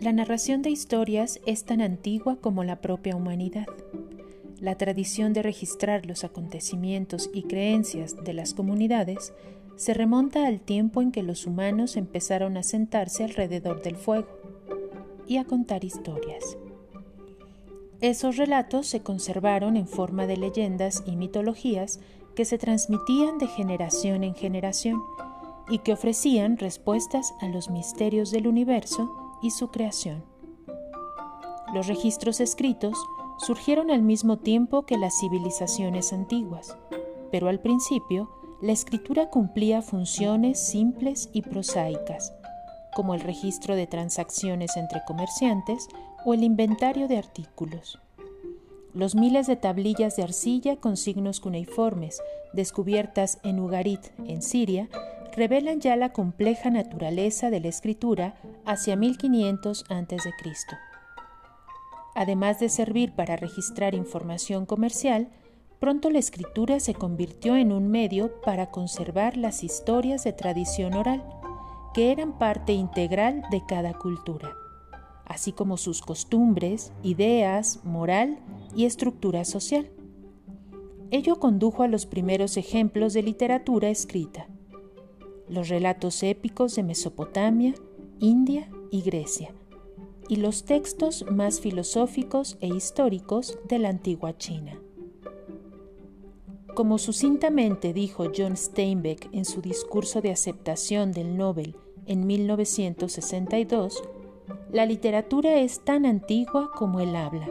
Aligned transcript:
La 0.00 0.14
narración 0.14 0.62
de 0.62 0.70
historias 0.70 1.40
es 1.44 1.64
tan 1.64 1.82
antigua 1.82 2.36
como 2.40 2.64
la 2.64 2.80
propia 2.80 3.14
humanidad. 3.14 3.66
La 4.58 4.76
tradición 4.76 5.34
de 5.34 5.42
registrar 5.42 6.06
los 6.06 6.24
acontecimientos 6.24 7.28
y 7.34 7.42
creencias 7.42 8.16
de 8.24 8.32
las 8.32 8.54
comunidades 8.54 9.34
se 9.76 9.92
remonta 9.92 10.46
al 10.46 10.60
tiempo 10.60 11.02
en 11.02 11.12
que 11.12 11.22
los 11.22 11.46
humanos 11.46 11.98
empezaron 11.98 12.56
a 12.56 12.62
sentarse 12.62 13.24
alrededor 13.24 13.82
del 13.82 13.96
fuego 13.96 14.28
y 15.26 15.36
a 15.36 15.44
contar 15.44 15.84
historias. 15.84 16.56
Esos 18.00 18.38
relatos 18.38 18.86
se 18.86 19.00
conservaron 19.00 19.76
en 19.76 19.86
forma 19.86 20.26
de 20.26 20.38
leyendas 20.38 21.02
y 21.04 21.16
mitologías 21.16 22.00
que 22.34 22.46
se 22.46 22.56
transmitían 22.56 23.36
de 23.36 23.48
generación 23.48 24.24
en 24.24 24.34
generación 24.34 25.02
y 25.68 25.80
que 25.80 25.92
ofrecían 25.92 26.56
respuestas 26.56 27.34
a 27.42 27.48
los 27.48 27.68
misterios 27.68 28.30
del 28.30 28.46
universo 28.46 29.29
y 29.42 29.50
su 29.50 29.68
creación. 29.68 30.24
Los 31.74 31.86
registros 31.86 32.40
escritos 32.40 32.98
surgieron 33.38 33.90
al 33.90 34.02
mismo 34.02 34.38
tiempo 34.38 34.82
que 34.82 34.98
las 34.98 35.18
civilizaciones 35.18 36.12
antiguas, 36.12 36.76
pero 37.30 37.48
al 37.48 37.60
principio 37.60 38.30
la 38.60 38.72
escritura 38.72 39.30
cumplía 39.30 39.80
funciones 39.80 40.58
simples 40.58 41.30
y 41.32 41.42
prosaicas, 41.42 42.34
como 42.94 43.14
el 43.14 43.20
registro 43.20 43.76
de 43.76 43.86
transacciones 43.86 44.76
entre 44.76 45.02
comerciantes 45.06 45.88
o 46.26 46.34
el 46.34 46.42
inventario 46.42 47.08
de 47.08 47.16
artículos. 47.16 47.98
Los 48.92 49.14
miles 49.14 49.46
de 49.46 49.56
tablillas 49.56 50.16
de 50.16 50.24
arcilla 50.24 50.76
con 50.76 50.96
signos 50.96 51.40
cuneiformes 51.40 52.20
descubiertas 52.52 53.38
en 53.44 53.60
Ugarit, 53.60 54.00
en 54.26 54.42
Siria, 54.42 54.88
revelan 55.36 55.80
ya 55.80 55.96
la 55.96 56.12
compleja 56.12 56.70
naturaleza 56.70 57.50
de 57.50 57.60
la 57.60 57.68
escritura 57.68 58.34
hacia 58.64 58.96
1500 58.96 59.84
a.C. 59.88 60.30
Además 62.14 62.60
de 62.60 62.68
servir 62.68 63.12
para 63.12 63.36
registrar 63.36 63.94
información 63.94 64.66
comercial, 64.66 65.28
pronto 65.78 66.10
la 66.10 66.18
escritura 66.18 66.80
se 66.80 66.94
convirtió 66.94 67.56
en 67.56 67.72
un 67.72 67.88
medio 67.88 68.40
para 68.42 68.70
conservar 68.70 69.36
las 69.36 69.64
historias 69.64 70.24
de 70.24 70.32
tradición 70.32 70.94
oral, 70.94 71.24
que 71.94 72.12
eran 72.12 72.38
parte 72.38 72.72
integral 72.72 73.42
de 73.50 73.64
cada 73.66 73.94
cultura, 73.94 74.52
así 75.24 75.52
como 75.52 75.76
sus 75.76 76.02
costumbres, 76.02 76.92
ideas, 77.02 77.80
moral 77.84 78.38
y 78.74 78.84
estructura 78.84 79.44
social. 79.44 79.90
Ello 81.10 81.40
condujo 81.40 81.82
a 81.82 81.88
los 81.88 82.06
primeros 82.06 82.56
ejemplos 82.56 83.14
de 83.14 83.22
literatura 83.22 83.88
escrita 83.88 84.46
los 85.50 85.68
relatos 85.68 86.22
épicos 86.22 86.76
de 86.76 86.84
Mesopotamia, 86.84 87.74
India 88.20 88.70
y 88.90 89.02
Grecia, 89.02 89.52
y 90.28 90.36
los 90.36 90.64
textos 90.64 91.24
más 91.28 91.60
filosóficos 91.60 92.56
e 92.60 92.68
históricos 92.68 93.58
de 93.68 93.80
la 93.80 93.88
antigua 93.88 94.38
China. 94.38 94.78
Como 96.74 96.98
sucintamente 96.98 97.92
dijo 97.92 98.30
John 98.34 98.56
Steinbeck 98.56 99.28
en 99.32 99.44
su 99.44 99.60
discurso 99.60 100.20
de 100.20 100.30
aceptación 100.30 101.10
del 101.10 101.36
Nobel 101.36 101.74
en 102.06 102.26
1962, 102.26 104.02
la 104.72 104.86
literatura 104.86 105.58
es 105.58 105.84
tan 105.84 106.06
antigua 106.06 106.70
como 106.76 107.00
el 107.00 107.16
habla. 107.16 107.48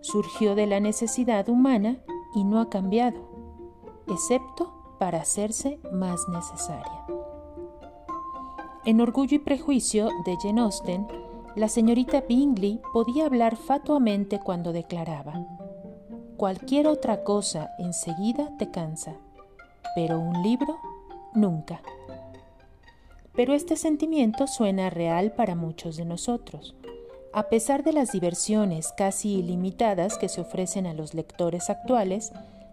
Surgió 0.00 0.54
de 0.54 0.66
la 0.66 0.80
necesidad 0.80 1.48
humana 1.50 2.02
y 2.34 2.44
no 2.44 2.58
ha 2.58 2.70
cambiado, 2.70 3.20
excepto 4.08 4.81
para 5.02 5.22
hacerse 5.22 5.80
más 5.90 6.28
necesaria. 6.28 7.04
En 8.84 9.00
Orgullo 9.00 9.34
y 9.34 9.40
Prejuicio 9.40 10.08
de 10.24 10.36
Jane 10.40 10.60
Austen, 10.60 11.08
la 11.56 11.68
señorita 11.68 12.20
Bingley 12.20 12.80
podía 12.92 13.26
hablar 13.26 13.56
fatuamente 13.56 14.38
cuando 14.38 14.72
declaraba, 14.72 15.44
cualquier 16.36 16.86
otra 16.86 17.24
cosa 17.24 17.72
enseguida 17.80 18.56
te 18.60 18.70
cansa, 18.70 19.16
pero 19.96 20.20
un 20.20 20.40
libro 20.44 20.78
nunca. 21.34 21.82
Pero 23.34 23.54
este 23.54 23.74
sentimiento 23.74 24.46
suena 24.46 24.88
real 24.88 25.32
para 25.32 25.56
muchos 25.56 25.96
de 25.96 26.04
nosotros. 26.04 26.76
A 27.32 27.48
pesar 27.48 27.82
de 27.82 27.92
las 27.92 28.12
diversiones 28.12 28.94
casi 28.96 29.38
ilimitadas 29.38 30.16
que 30.16 30.28
se 30.28 30.42
ofrecen 30.42 30.86
a 30.86 30.94
los 30.94 31.12
lectores 31.12 31.70
actuales, 31.70 32.30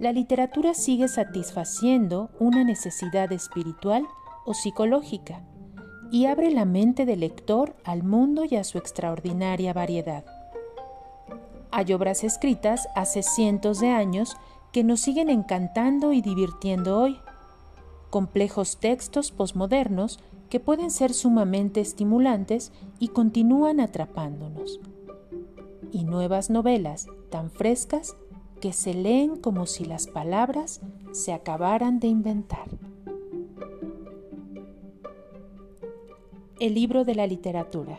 la 0.00 0.12
literatura 0.12 0.72
sigue 0.72 1.08
satisfaciendo 1.08 2.30
una 2.40 2.64
necesidad 2.64 3.30
espiritual 3.32 4.06
o 4.46 4.54
psicológica 4.54 5.42
y 6.10 6.24
abre 6.24 6.50
la 6.50 6.64
mente 6.64 7.04
del 7.04 7.20
lector 7.20 7.76
al 7.84 8.02
mundo 8.02 8.46
y 8.46 8.56
a 8.56 8.64
su 8.64 8.78
extraordinaria 8.78 9.74
variedad. 9.74 10.24
Hay 11.70 11.92
obras 11.92 12.24
escritas 12.24 12.88
hace 12.96 13.22
cientos 13.22 13.78
de 13.78 13.90
años 13.90 14.36
que 14.72 14.84
nos 14.84 15.00
siguen 15.00 15.28
encantando 15.28 16.14
y 16.14 16.22
divirtiendo 16.22 16.98
hoy, 16.98 17.20
complejos 18.08 18.80
textos 18.80 19.30
posmodernos 19.30 20.18
que 20.48 20.60
pueden 20.60 20.90
ser 20.90 21.12
sumamente 21.12 21.80
estimulantes 21.80 22.72
y 22.98 23.08
continúan 23.08 23.80
atrapándonos, 23.80 24.80
y 25.92 26.04
nuevas 26.04 26.48
novelas 26.48 27.06
tan 27.28 27.50
frescas 27.50 28.16
que 28.60 28.72
se 28.72 28.94
leen 28.94 29.36
como 29.36 29.66
si 29.66 29.84
las 29.84 30.06
palabras 30.06 30.80
se 31.12 31.32
acabaran 31.32 31.98
de 31.98 32.08
inventar. 32.08 32.68
El 36.60 36.74
libro 36.74 37.04
de 37.04 37.14
la 37.14 37.26
literatura. 37.26 37.98